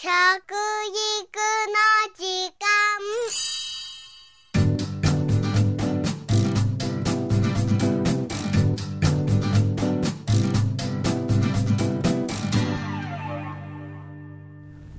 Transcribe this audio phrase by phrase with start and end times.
[0.00, 0.14] 食育の
[2.14, 2.22] 時
[2.54, 2.62] 間。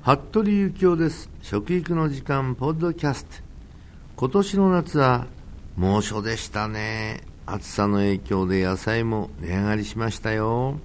[0.00, 1.28] 服部幸男です。
[1.42, 3.30] 食育の時間ポッドキャスト。
[4.14, 5.26] 今年の夏は
[5.76, 7.22] 猛暑でしたね。
[7.46, 10.78] 暑さの影響で野菜も値上がりしましたよ。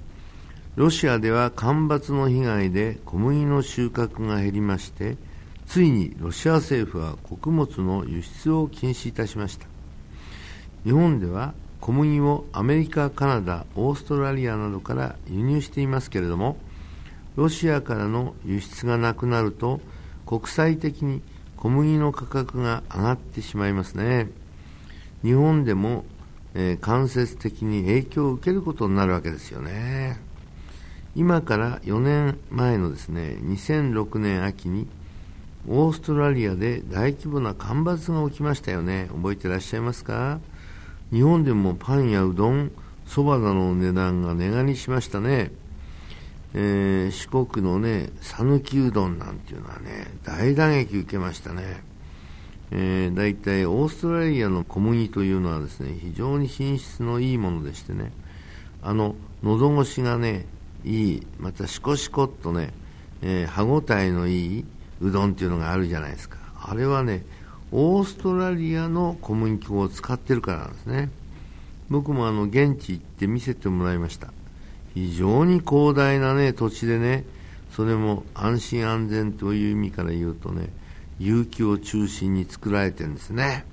[0.80, 5.18] ロシアでは干ばつの被害で小麦の収穫が減りまして
[5.66, 9.68] ついにロシア政府は穀物の輸出を禁止いたしました。
[10.86, 16.56] 日本では小麦をアメリカ、カナダ、オーストラリアなどから輸入していますけれども
[17.36, 19.82] ロシアからの輸出がなくなると
[20.26, 21.22] 国際的に
[21.58, 24.30] 小麦の価格が上がってしまいますね。
[25.24, 26.06] 日本でも、
[26.54, 30.29] えー、間接的に影響を受けることになるわけですよね。
[31.16, 34.88] 今から4年前のですね2006年秋に
[35.68, 39.10] オーストラリアで大規模な干ばつが起きましたよね。
[39.12, 40.40] 覚えてらっしゃいますか？
[41.12, 42.72] 日本でもパンやうどん
[43.06, 45.52] そばなどの値段が値上がりしましたね。
[46.54, 51.84] えー、四国のね、讃岐うどんなんていうのはね、大打撃受けましたね。
[52.72, 58.12] えー、大体オーストラリアの小麦というのはですね、非常に品質のいいものでしてね、
[58.82, 60.46] あの、喉越しがね、
[60.84, 62.74] いい、またシコシコっとね、
[63.22, 64.66] えー、歯ごたえのいい
[65.02, 66.38] うどんっていうのがあるじゃないですか。
[66.62, 67.26] あれはね、
[67.72, 71.10] オーストラリアの小麦粉を使ってるからなんですね。
[71.90, 74.32] 僕もあの、現地行って見せてもらいました。
[74.94, 77.26] 非常に広大なね、土地でね、
[77.72, 80.70] それも安心安全という意味から言うとね、
[81.20, 83.66] 有機を中心に作られてるんですね。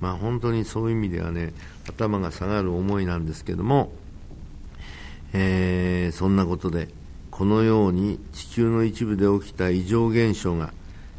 [0.00, 1.52] まあ本当にそういう意味ではね、
[1.88, 3.92] 頭が下がる思いなんですけども、
[5.34, 6.88] えー、そんなことで、
[7.30, 10.72] このように地球の一部で起きた異常現象が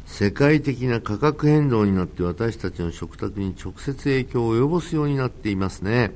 [0.06, 6.12] 世界的な価格変動になって私たちの食卓に直接影響を及ぼすようになっていますね。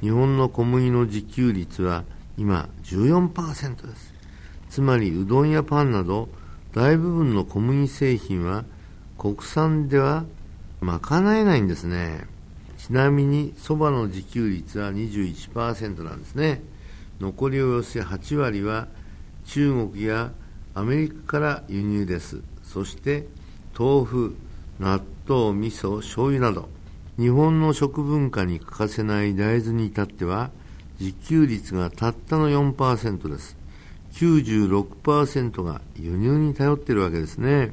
[0.00, 2.04] 日本の小麦の自給率は
[2.38, 4.14] 今14%です。
[4.70, 6.30] つまりうどんやパンなど
[6.72, 8.64] 大部分の小麦製品は
[9.18, 10.24] 国産では
[10.80, 12.26] 賄えないんですね。
[12.78, 16.62] ちなみにそばの自給率は21%なんですね。
[17.20, 18.88] 残りおよそ8割は
[19.46, 20.32] 中国や
[20.74, 22.42] アメリカから輸入です。
[22.62, 23.26] そして
[23.78, 24.36] 豆腐、
[24.78, 26.68] 納豆、味噌、醤油など
[27.18, 30.50] 日本の食文化に欠かせない大豆に至っては
[31.00, 33.56] 自給率がたったの4%です。
[34.12, 37.72] 96%が輸入に頼っているわけですね。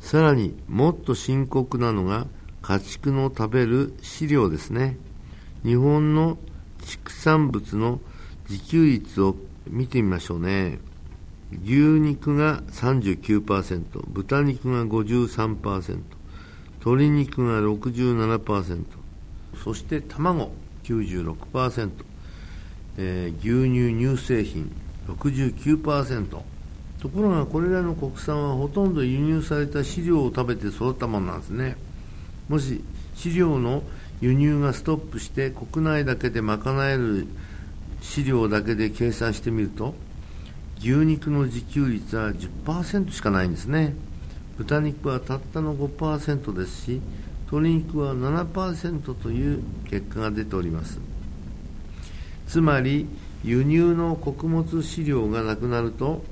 [0.00, 2.26] さらにもっと深刻なのが
[2.62, 4.96] 家畜の食べる飼料ですね。
[5.62, 6.38] 日本の
[6.84, 8.00] 畜産物の
[8.50, 9.36] 自給率を
[9.68, 10.80] 見てみましょうね。
[11.64, 16.00] 牛肉が39%、豚肉が53%、
[16.80, 18.84] 鶏肉が67%、
[19.62, 20.52] そして卵
[20.82, 21.90] 96%、
[22.98, 24.72] えー、牛乳乳製品
[25.06, 26.26] 69%
[27.00, 31.76] ところがこれらの国産はほとんど輸入された飼料を食べて育ったものなんですね
[32.48, 32.82] もし
[33.14, 33.82] 飼料の
[34.20, 37.26] 輸入がストップして国内だけで賄える
[38.00, 39.94] 飼料だけで計算してみると
[40.78, 43.94] 牛肉の自給率は10%しかないんですね。
[44.56, 47.00] 豚肉はたったの5%ですし
[47.46, 51.00] 鶏肉は7%という結果が出ております。
[52.46, 53.06] つまり
[53.44, 56.22] 輸入の穀物飼料がなくなると、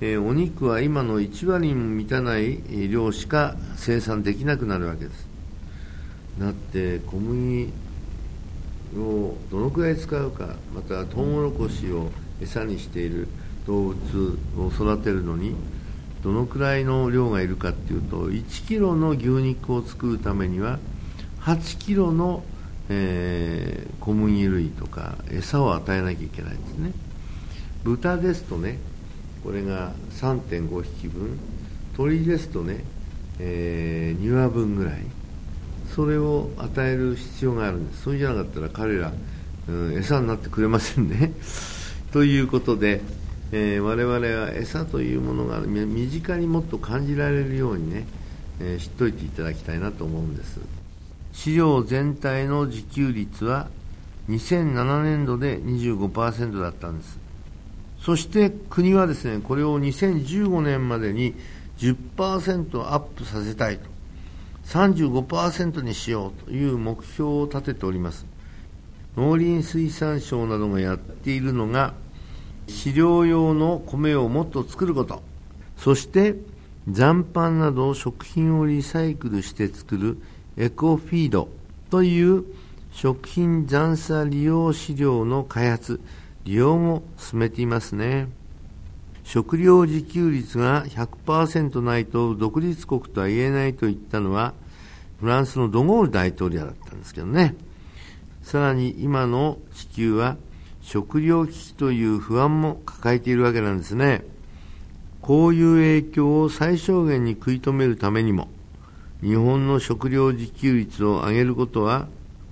[0.00, 2.58] えー、お肉は今の1割に満たない
[2.88, 5.26] 量しか生産できなくなるわけです。
[6.38, 7.72] だって小麦
[8.96, 12.10] をどのくらい使うかまたトウモロコシを
[12.40, 13.28] 餌にしている
[13.66, 15.54] 動物を育てるのに
[16.22, 20.78] どのくらいの量がいるかっていうと1キロの牛肉を作るためには
[21.40, 22.42] 8キロの
[22.88, 26.92] えー、小麦類とか餌を与えなきゃいけないんですね。
[27.84, 28.78] 豚ですとね
[29.42, 31.38] これが3.5匹分。
[31.96, 32.84] 鳥ですとね、
[33.38, 34.94] えー、2羽分ぐらい。
[35.94, 38.02] それを与える必要があるんです。
[38.02, 39.12] そうじゃなかったら彼ら、
[39.68, 41.32] うん、餌になってくれませんね。
[42.12, 43.02] ということで、
[43.52, 48.06] えー、我々は餌というものが身近にもっと感じられるようにね、
[48.60, 50.60] えー、知っといていただきたいなと思うんです。
[51.32, 53.68] 飼料全体の自給率は
[54.28, 57.18] 2007年度で25%だったんです。
[58.00, 61.34] そして国はですね、これを2015年までに
[61.78, 63.84] 10%アップさせたいと、
[64.66, 68.26] 35%にしようという目標を立てております。
[69.16, 71.94] 農林水産省などがやっているのが、
[72.66, 75.22] 飼料用の米をもっと作ること、
[75.76, 76.34] そして
[76.88, 80.18] 残飯など食品をリサイクルして作る
[80.56, 81.48] エコフィード
[81.90, 82.44] という
[82.92, 86.00] 食品残差利用飼料の開発、
[86.44, 88.28] 利用も進めていますね。
[89.26, 94.54] 食料自給率が100%ないと独立国とは言えないと言ったのは
[95.20, 97.56] フランスのドゴール大統領だったんですけどね。
[98.42, 100.36] さらに今の地球は
[100.80, 104.22] 食料危機という不安も抱えているわけなんですね。
[105.20, 108.48] こういう影響を最小限に食い止めるためにも、
[109.22, 112.06] 日本の食料自給率を上げることは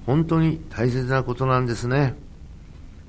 [0.06, 2.17] 本当に大切なことなんですね。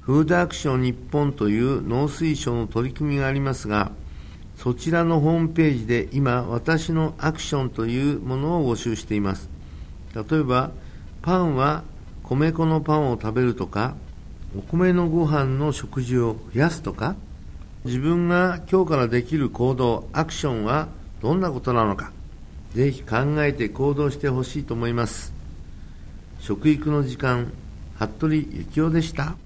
[0.06, 3.92] フードアクション日本という農水省の取り組みがありますが、
[4.56, 9.50] そちらのホームページで今、私のアクションというものを募集しています。
[10.14, 10.70] 例えば、
[11.24, 11.84] パンは
[12.22, 13.96] 米粉のパンを食べるとか、
[14.56, 17.16] お米のご飯の食事を増やすとか、
[17.84, 20.88] 自分が今日からできる行動、アクションは
[21.24, 22.12] どんなことなのか、
[22.76, 25.34] ぜひ考えて行動してほしいと思います。
[26.42, 27.52] 食育の時間、
[27.96, 28.36] 服部
[28.70, 29.45] 幸男でした。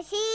[0.00, 0.29] Así.